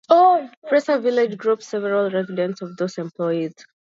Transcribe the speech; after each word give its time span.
Fraser 0.67 0.97
village 0.97 1.37
groups 1.37 1.67
several 1.67 2.09
residences 2.09 2.67
of 2.71 2.75
those 2.75 2.97
employees. 2.97 3.53